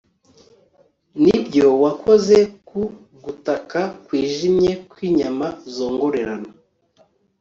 nibyo, 1.23 1.65
wakoze 1.83 2.37
ku 2.67 2.81
gutaka 3.23 3.79
kwijimye 4.05 4.71
kwinyama 4.91 5.47
zongorerana 5.73 6.49